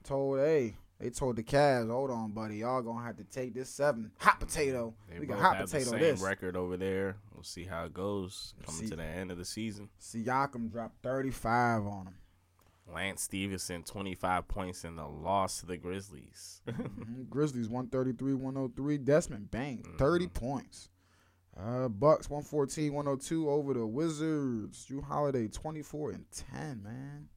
[0.04, 3.70] Told hey, they told the Cavs, hold on, buddy, y'all gonna have to take this
[3.70, 4.12] seven.
[4.20, 4.94] Hot potato.
[5.10, 6.22] They we got hot have the potato same this.
[6.22, 7.18] record over there.
[7.34, 9.90] We'll see how it goes coming See- to the end of the season.
[9.98, 12.16] See, Siakam dropped 35 on him.
[12.92, 16.62] Lance Stephenson, 25 points in the loss to the Grizzlies.
[16.68, 17.30] Mhm.
[17.30, 18.98] Grizzlies 133, 103.
[18.98, 19.98] Desmond Bane, Mm-hmm.
[19.98, 20.90] 30 points.
[21.56, 24.86] Uh, Bucks 114, 102 over the Wizards.
[24.90, 27.30] Jrue Holiday 24 and 10, man.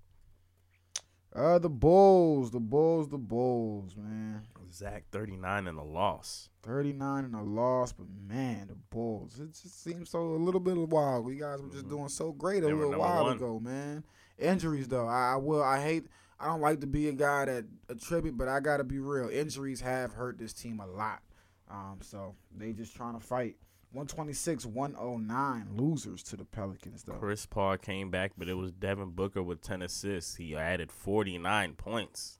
[1.34, 4.42] Uh, the Bulls, the Bulls, the Bulls, man.
[4.72, 6.48] Zach, 39 in the loss.
[6.62, 9.38] 39 and a loss, but man, the Bulls.
[9.38, 11.28] It just seems so a little bit of wild.
[11.28, 12.78] You guys were just doing so great a Mm-hmm.
[12.78, 13.36] They little while one.
[13.36, 14.02] ago, man.
[14.38, 15.62] Injuries though, I, I will.
[15.62, 16.06] I hate.
[16.38, 19.28] I don't like to be a guy that attribute, but I gotta be real.
[19.28, 21.22] Injuries have hurt this team a lot.
[21.70, 23.56] Um, so they just trying to fight.
[23.92, 27.14] 126, 109 losers to the Pelicans though.
[27.14, 30.36] Chris Paul came back, but it was Devin Booker with 10 assists.
[30.36, 32.38] He added 49 points.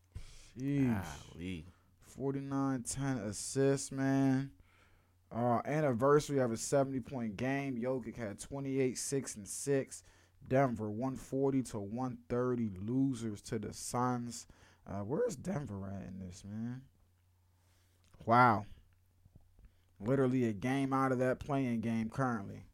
[0.59, 1.03] Jeez.
[1.33, 1.65] Golly.
[2.03, 4.51] 49 10 assists, man.
[5.35, 7.81] Uh, anniversary of a 70 point game.
[7.81, 10.03] Jokic had 28, 6, and 6.
[10.49, 14.47] Denver 140 to 130 losers to the Suns.
[14.87, 16.83] Uh, where's Denver at in this, man?
[18.25, 18.67] Wow.
[20.01, 22.65] Literally a game out of that playing game currently.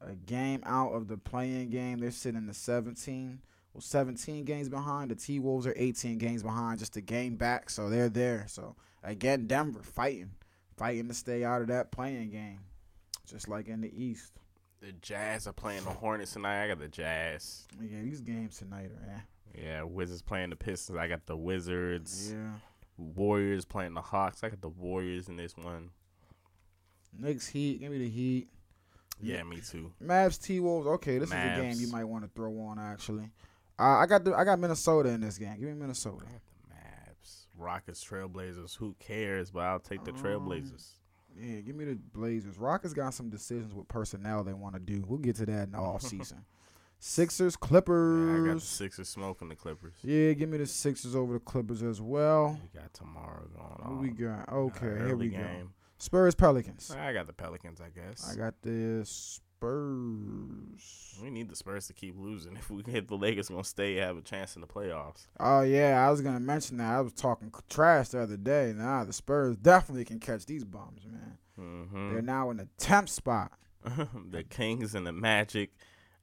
[0.00, 1.98] a game out of the playing game.
[1.98, 3.40] They're sitting in the 17.
[3.72, 5.10] Well, 17 games behind.
[5.10, 7.68] The T Wolves are 18 games behind, just a game back.
[7.68, 8.46] So they're there.
[8.48, 10.30] So again, Denver fighting,
[10.78, 12.60] fighting to stay out of that playing game,
[13.26, 14.32] just like in the East.
[14.80, 16.64] The Jazz are playing the Hornets tonight.
[16.64, 17.66] I got the Jazz.
[17.80, 19.20] Yeah, these games tonight are eh.
[19.62, 20.98] Yeah, Wizards playing the Pistons.
[20.98, 22.32] I got the Wizards.
[22.32, 22.50] Yeah.
[22.98, 24.44] Warriors playing the Hawks.
[24.44, 25.90] I got the Warriors in this one.
[27.18, 27.80] Knicks Heat.
[27.80, 28.48] Give me the Heat.
[29.20, 29.92] Yeah, me too.
[30.02, 30.86] Mavs T Wolves.
[30.86, 33.30] Okay, this is a game you might want to throw on actually.
[33.78, 35.54] Uh, I got the I got Minnesota in this game.
[35.58, 36.24] Give me Minnesota.
[36.28, 37.46] I got the Mavs.
[37.56, 38.76] Rockets, Trailblazers.
[38.76, 39.50] Who cares?
[39.50, 40.90] But I'll take the Um, Trailblazers.
[41.38, 42.56] Yeah, give me the Blazers.
[42.58, 45.04] Rockets got some decisions with personnel they want to do.
[45.06, 46.44] We'll get to that in the off season.
[46.98, 48.64] Sixers, Yeah, I got the Clippers.
[48.64, 49.94] Sixers smoking the Clippers.
[50.02, 52.58] Yeah, give me the Sixers over the Clippers as well.
[52.72, 54.00] We got tomorrow going What on.
[54.00, 54.48] we got?
[54.48, 55.46] Okay, Uh, here we go.
[55.98, 56.90] Spurs, Pelicans.
[56.90, 58.26] I got the Pelicans, I guess.
[58.30, 59.06] I got the
[59.58, 61.18] Spurs.
[61.22, 62.56] we need the Spurs to keep losing.
[62.56, 65.26] If we hit the Lakers, gonna stay have a chance in the playoffs.
[65.40, 66.92] Oh yeah, I was gonna mention that.
[66.92, 68.72] I was talking trash the other day.
[68.76, 71.38] Nah, the Spurs definitely can catch these bombs, man.
[71.56, 73.52] hmm They're now in the tenth spot.
[74.30, 75.70] the Kings and the Magic.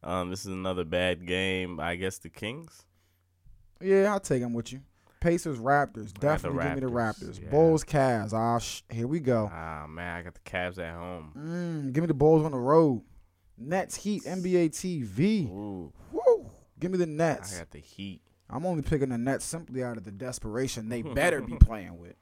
[0.03, 1.79] Um, this is another bad game.
[1.79, 2.85] I guess the Kings.
[3.81, 4.81] Yeah, I'll take them with you.
[5.21, 6.13] Pacers, Raptors.
[6.13, 7.43] Definitely give me the Raptors, Raptors.
[7.43, 7.49] yeah.
[7.49, 8.33] Bulls, Cavs.
[8.33, 9.49] Ah, sh- here we go.
[9.51, 11.31] Ah man, I got the Cavs at home.
[11.37, 13.01] Mm, give me the Bulls on the road.
[13.57, 15.47] Nets, Heat, NBA TV.
[15.49, 16.49] Ooh, Woo!
[16.79, 17.55] Give me the Nets.
[17.55, 18.21] I got the Heat.
[18.49, 22.15] I'm only picking the Nets simply out of the desperation they better be playing with.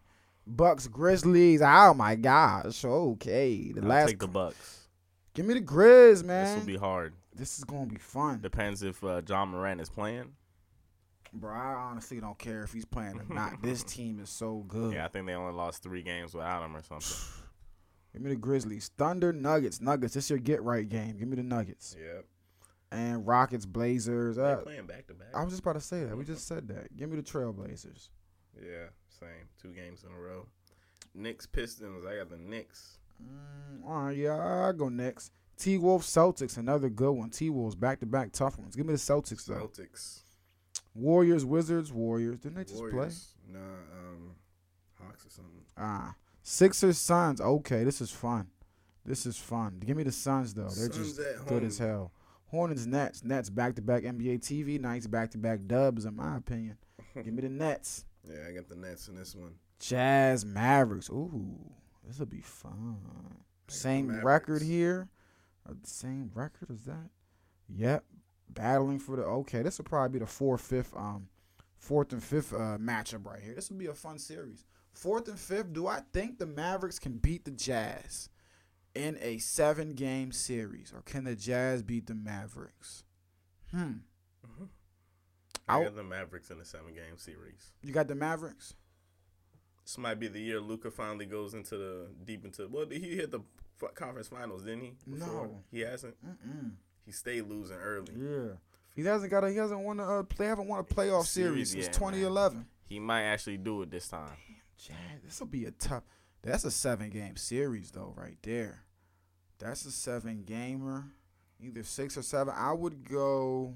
[0.48, 1.62] Bucks, Grizzlies.
[1.62, 2.84] Oh my gosh.
[2.84, 4.08] Okay, the I'll last.
[4.10, 4.88] take the Bucks.
[5.34, 6.46] give me the Grizz, man.
[6.46, 7.14] This will be hard.
[7.36, 10.32] this is gonna be fun, Depends if uh, Ja Morant is playing.
[11.34, 11.54] bro.
[11.54, 13.62] I honestly don't care if he's playing or not.
[13.62, 14.94] this team is so good.
[14.94, 17.18] Yeah, I think they only lost three games without him or something.
[18.14, 18.92] Give me the Grizzlies.
[18.98, 20.14] Thunder, Nuggets, Nuggets.
[20.14, 21.18] This your get right game.
[21.18, 21.96] Give me the Nuggets.
[22.00, 22.26] Yep.
[22.92, 24.36] And Rockets, Blazers.
[24.36, 25.30] They're Uh, playing back to back.
[25.34, 26.18] I was just about to say that.
[26.18, 26.96] We just said that.
[26.98, 28.10] Give me the Trailblazers.
[28.62, 29.48] Yeah, same.
[29.62, 30.48] Two games in a row.
[31.14, 32.06] Knicks Pistons.
[32.06, 32.98] I got the Knicks.
[33.24, 35.32] Mm, all right, yeah, I'll go next.
[35.58, 37.30] T Wolves, Celtics, another good one.
[37.30, 38.76] T Wolves, back to back tough ones.
[38.76, 39.68] Give me the Celtics though.
[39.68, 40.24] Celtics.
[40.94, 42.40] Warriors, Wizards, Warriors.
[42.40, 42.92] Didn't they just play?
[42.92, 43.36] Warriors.
[43.48, 44.36] Nah, um,
[45.00, 45.64] Hawks or something.
[45.78, 47.40] Ah, Sixers, Suns.
[47.40, 48.48] Okay, this is fun.
[49.06, 49.82] This is fun.
[49.86, 50.64] Give me the Suns though.
[50.64, 52.12] They're Suns just good as hell.
[52.48, 56.38] Hornets, Nets, Nets back to back NBA TV nights, back to back dubs in my
[56.38, 56.78] opinion.
[57.16, 58.06] Give me the Nets.
[58.28, 59.56] Yeah, I got the Nets in this one.
[59.80, 61.10] Jazz, Mavericks.
[61.10, 61.58] Ooh,
[62.06, 62.98] this will be fun.
[63.68, 65.08] Same record here.
[65.68, 67.10] Uh, same record as that.
[67.70, 68.04] Yep,
[68.50, 69.24] battling for the.
[69.24, 71.30] Okay, this will probably be the fourth, fifth, um,
[71.78, 73.56] fourth and fifth uh, matchup right here.
[73.56, 74.66] This will be a fun series.
[74.94, 75.74] Fourth and fifth.
[75.74, 78.30] Do I think the Mavericks can beat the Jazz
[78.94, 83.04] in a seven-game series, or can the Jazz beat the Mavericks?
[83.72, 83.92] Hmm.
[85.68, 87.72] I I'll- got the Mavericks in a seven game series.
[87.82, 88.74] You got the Mavericks.
[89.84, 92.68] This might be the year Luka finally goes into the deep into.
[92.68, 93.40] Well, he hit the
[93.96, 94.94] conference finals, didn't he?
[95.08, 95.64] No.
[95.72, 96.16] he hasn't.
[96.26, 96.72] Mm-mm.
[97.06, 98.14] He stayed losing early.
[98.16, 98.54] Yeah.
[98.96, 101.70] He hasn't got a he hasn't won a uh, play haven't won a playoff series,
[101.70, 102.14] Series, since yeah, man.
[102.14, 102.66] 2011.
[102.90, 104.36] He might actually do it this time.
[104.82, 106.04] Jazz, this will be a tough.
[106.42, 108.84] That's a seven game series though, right there.
[109.60, 111.06] That's a seven gamer,
[111.60, 112.54] either six or seven.
[112.58, 113.76] I would go.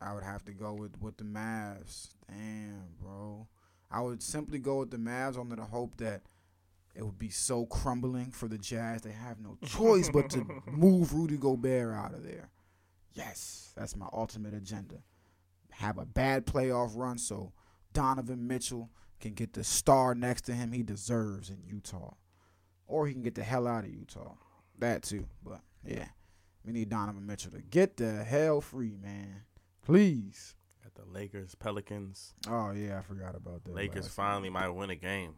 [0.00, 2.14] I would have to go with with the Mavs.
[2.28, 3.46] Damn, bro.
[3.90, 6.22] I would simply go with the Mavs under the hope that
[6.94, 9.02] it would be so crumbling for the Jazz.
[9.02, 12.50] They have no choice but to move Rudy Gobert out of there.
[13.12, 15.02] Yes, that's my ultimate agenda.
[15.70, 17.52] Have a bad playoff run so
[17.92, 18.88] Donovan Mitchell
[19.22, 22.14] can get the star next to him he deserves in Utah.
[22.86, 24.34] Or he can get the hell out of Utah.
[24.78, 25.26] That too.
[25.42, 26.08] But yeah.
[26.64, 29.42] We need Donovan Mitchell to get the hell free, man.
[29.84, 30.54] Please.
[30.82, 32.34] Got the Lakers, Pelicans.
[32.48, 33.74] Oh yeah, I forgot about that.
[33.74, 35.34] Lakers finally might win a game.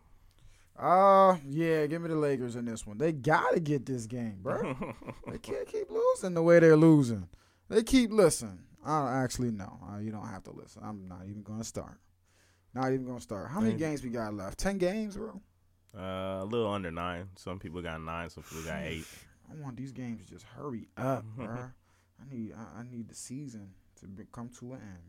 [0.77, 2.99] Uh yeah, give me the Lakers in this one.
[2.99, 4.77] They gotta get this game, bro.
[5.31, 7.29] they can't keep losing the way they're losing.
[7.69, 8.61] They keep listening.
[8.85, 9.79] I don't actually no.
[9.89, 10.83] Uh, you don't have to listen.
[10.85, 12.01] I'm not even gonna start.
[12.75, 13.51] Not even gonna start.
[13.51, 13.79] How many Man.
[13.79, 14.59] games we got left?
[14.59, 15.41] Ten games, bro.
[15.97, 17.29] Uh, a little under nine.
[17.37, 18.29] Some people got nine.
[18.31, 19.07] Some people got eight.
[19.51, 21.47] I want these games to just hurry up, bro.
[21.47, 25.03] I need I, I need the season to be, come to an end,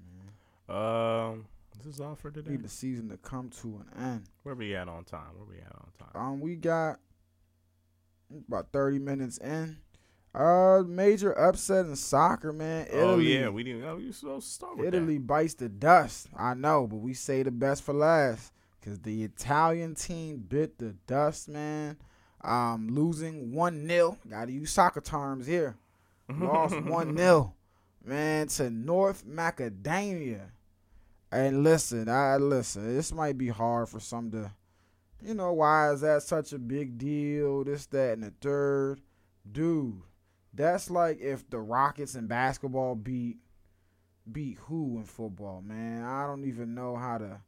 [0.68, 0.78] man.
[0.78, 1.46] Um,
[1.78, 2.52] this is all for I today.
[2.52, 4.24] need the season to come to an end.
[4.44, 5.28] Where we at on time?
[5.36, 6.22] Where we at on time?
[6.22, 7.00] Um, we got
[8.48, 9.78] about thirty minutes in.
[10.36, 12.88] Uh, major upset in soccer, man.
[12.90, 13.86] Italy, oh yeah, we didn't.
[13.86, 16.28] Oh, you to start with Italy bites the dust.
[16.36, 20.94] I know, but we say the best for last because the Italian team bit the
[21.08, 21.96] dust, man.
[22.44, 25.78] Um, losing one 0 Got to use soccer terms here.
[26.30, 27.54] Lost one 0
[28.04, 30.52] man, to North Macedonia.
[31.32, 32.94] And listen, I listen.
[32.94, 34.52] This might be hard for some to,
[35.24, 37.64] you know, why is that such a big deal?
[37.64, 39.00] This, that, and the third,
[39.50, 40.02] dude.
[40.56, 43.38] That's like if the Rockets in basketball beat
[44.32, 46.04] beat who in football, man.
[46.04, 47.42] I don't even know how to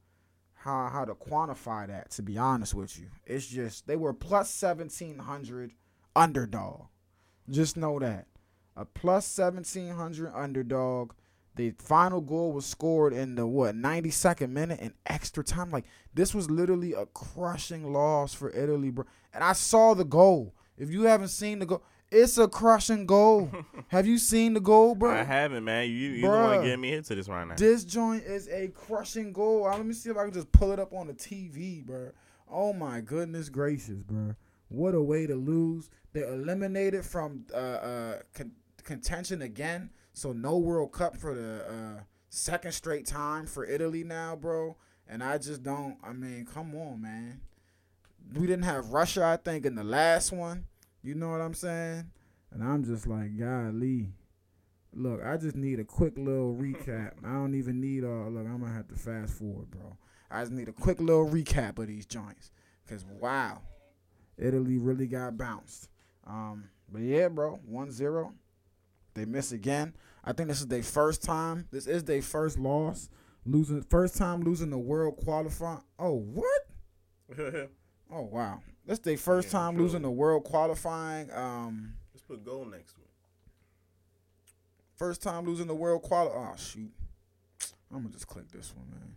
[0.53, 3.07] how how to quantify that to be honest with you.
[3.25, 5.71] It's just they were plus 1700
[6.15, 6.87] underdog.
[7.49, 8.27] Just know that.
[8.75, 11.13] A plus 1700 underdog.
[11.55, 15.71] The final goal was scored in the what 92nd minute in extra time.
[15.71, 19.05] Like this was literally a crushing loss for Italy, bro.
[19.33, 20.53] And I saw the goal.
[20.77, 23.49] If you haven't seen the goal, it's a crushing goal.
[23.89, 25.11] Have you seen the goal, bro?
[25.11, 25.89] I haven't, man.
[25.89, 26.63] You you one Bruh.
[26.63, 27.55] getting me into this right now.
[27.55, 29.65] This joint is a crushing goal.
[29.67, 32.11] Uh, Let me see if I can just pull it up on the TV, bro.
[32.49, 34.35] Oh my goodness gracious, bro.
[34.69, 35.89] What a way to lose.
[36.13, 38.51] They're eliminated from uh, uh, con-
[38.83, 39.89] contention again.
[40.13, 44.77] So no World Cup for the uh, second straight time for Italy now, bro.
[45.07, 45.97] And I just don't.
[46.03, 47.41] I mean, come on, man.
[48.33, 50.65] We didn't have Russia, I think, in the last one.
[51.03, 52.09] You know what I'm saying?
[52.51, 54.09] And I'm just like, golly.
[54.93, 57.13] Look, I just need a quick little recap.
[57.23, 58.31] I don't even need all.
[58.31, 59.97] Look, I'm gonna have to fast forward, bro.
[60.31, 62.51] I just need a quick little recap of these joints,
[62.87, 63.61] cause wow,
[64.37, 65.89] Italy really got bounced.
[66.25, 68.33] Um, but yeah, bro, 1-0.
[69.13, 69.93] They miss again.
[70.23, 71.67] I think this is their first time.
[71.71, 73.09] This is their first loss,
[73.45, 75.83] losing first time losing the World qualifying.
[75.99, 76.61] Oh what?
[78.09, 79.83] Oh wow, that's their first Yeah, time true.
[79.83, 81.31] losing the World qualifying.
[81.31, 81.93] Um.
[82.13, 83.07] Let's put goal next to it.
[84.95, 86.91] First time losing the world quali Oh shoot.
[87.91, 89.13] I'm gonna just click this one, man.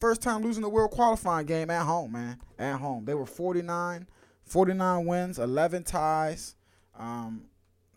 [0.00, 2.38] First time losing the world qualifying game at home, man.
[2.58, 3.04] At home.
[3.04, 4.06] They were 49,
[4.44, 6.56] 49 wins, 11 ties,
[6.98, 7.44] um,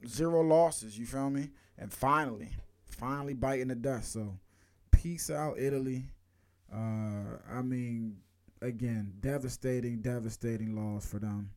[0.05, 1.49] zero losses, you feel me?
[1.77, 2.49] And finally,
[2.85, 4.11] finally biting the dust.
[4.13, 4.37] So
[4.91, 6.05] peace out, Italy.
[6.73, 8.17] Uh I mean,
[8.61, 11.51] again, devastating, devastating loss for them.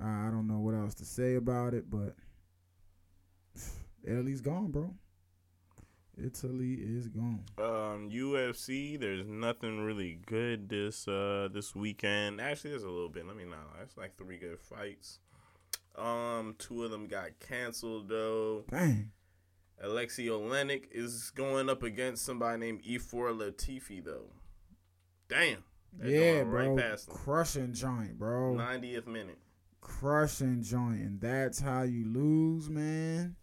[0.00, 2.14] Uh, I don't know what else to say about it, but
[4.04, 4.94] Italy's gone, bro.
[6.16, 7.44] Italy is gone.
[7.58, 12.40] Um, UFC, there's nothing really good this uh this weekend.
[12.40, 13.26] Actually, there's a little bit.
[13.26, 13.56] Let me know.
[13.78, 15.18] That's like three good fights.
[15.96, 18.64] Um, two of them got canceled though.
[18.70, 19.12] Dang.
[19.84, 24.30] Aleksei Oleinik is going up against somebody named Ilir Latifi though.
[25.28, 25.64] Damn.
[25.92, 26.74] They're yeah, bro.
[26.74, 27.08] Right past.
[27.08, 28.54] Crushing joint, bro.
[28.54, 29.38] 90th minute.
[29.80, 31.00] Crushing joint.
[31.00, 33.36] And that's how you lose, man.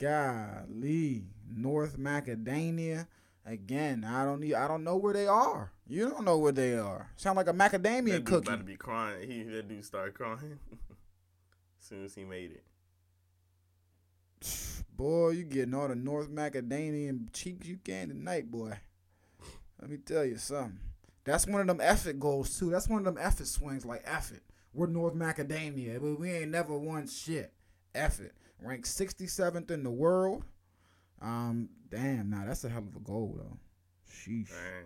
[0.00, 1.24] Golly.
[1.52, 3.06] North Macadamia.
[3.46, 5.72] Again, I don't need I don't know where they are.
[5.88, 7.10] You don't know where they are.
[7.16, 8.46] Sound like a macadamia That cookie.
[8.48, 9.28] about to be crying.
[9.28, 10.78] He that dude started crying as
[11.80, 12.64] soon as he made it.
[14.96, 18.78] Boy, you getting all the North Macadamia cheeks you can tonight, boy.
[19.80, 20.78] Let me tell you something.
[21.30, 22.70] That's one of them effort goals too.
[22.70, 24.42] That's one of them effort swings like effort.
[24.72, 27.52] We're North Macadamia, but we ain't never won shit.
[27.94, 28.32] Effort.
[28.62, 30.44] Ranked 67th in the world.
[31.22, 33.58] Um, damn, nah, that's a hell of a goal though.
[34.10, 34.50] Sheesh.
[34.50, 34.84] Man,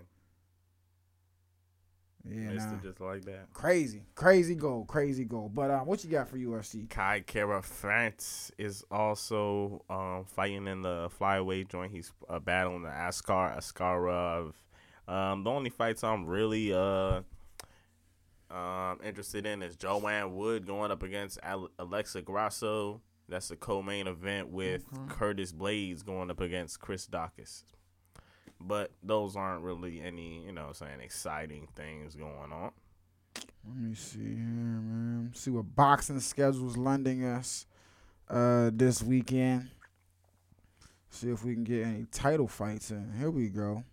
[2.27, 2.79] Yeah, missed nah.
[2.83, 3.53] just like that.
[3.53, 5.51] Crazy, crazy goal, crazy goal.
[5.53, 6.89] But uh, what you got for UFC?
[6.89, 11.93] Kai Kara-France is also um, fighting in the flyweight joint.
[11.93, 14.53] He's uh, battling the Askar Askarov.
[15.07, 17.21] Um, the only fights I'm really uh,
[18.51, 21.39] um, interested in is Joanne Wood going up against
[21.79, 23.01] Alexa Grasso.
[23.29, 27.65] That's the co-main event with Curtis Blaydes going up against Chris Daukaus.
[28.61, 32.71] But those aren't really any, you know, saying exciting things going on.
[33.67, 35.33] Let me see here, man.
[35.35, 37.67] See what boxing schedules lending us
[38.31, 39.71] uh this weekend.
[41.11, 43.13] See if we can get any title fights in.
[43.19, 43.85] Here we go.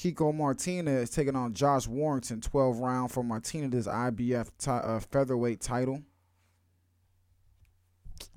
[0.00, 5.60] Kiko Martinez is taking on Josh Warrington, 12 round for Martinez's IBF ti- uh, featherweight
[5.60, 6.00] title.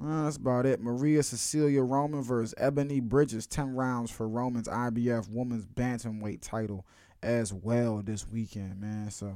[0.03, 0.81] Uh, that's about it.
[0.81, 6.85] Maria Cecilia Roman versus Ebony Bridges, 10 rounds for Roman's IBF women's bantamweight title
[7.21, 9.09] as well this weekend, man.
[9.09, 9.27] So,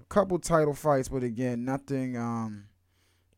[0.00, 2.16] a couple title fights, but again, nothing.
[2.16, 2.64] Um,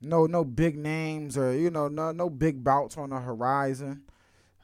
[0.01, 4.05] no, no big names or you know, no, no big bouts on the horizon.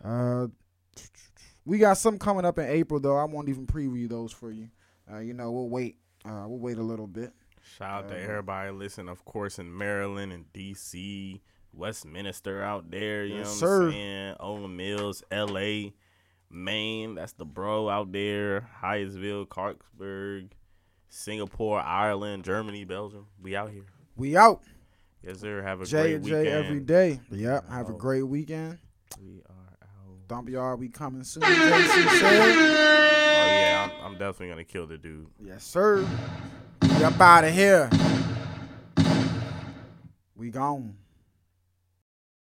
[0.02, 0.46] Uh,
[1.66, 3.16] we got some coming up in April though.
[3.18, 4.70] I won't even preview those for you.
[5.12, 5.98] Uh, you know, we'll wait.
[6.24, 7.32] Uh, we'll wait a little bit.
[7.76, 11.40] Shout out to Uh, everybody listening, of course, in Maryland and DC,
[11.72, 13.82] Westminster out there, you Yes, know what sir.
[13.86, 14.36] I'm saying?
[14.40, 15.90] Owings Mills, LA,
[16.50, 20.50] Maine, that's the bro out there, Hyattsville, Clarksburg,
[21.08, 23.26] Singapore, Ireland, Germany, Belgium.
[23.42, 23.84] We out here.
[24.16, 24.62] We out.
[25.22, 25.60] Yes, sir.
[25.62, 26.44] Have a J great and weekend.
[26.44, 27.20] J every day.
[27.30, 27.68] Yep.
[27.70, 28.78] Have a great weekend.
[29.20, 29.42] We.
[30.28, 30.80] Dump yard.
[30.80, 31.42] We coming soon.
[31.44, 32.56] JC said.
[32.56, 35.28] Oh, yeah, I'm, I'm definitely to kill the dude.
[35.40, 36.04] Yes, sir.
[36.82, 37.88] We up out of here.
[40.34, 40.96] We gone.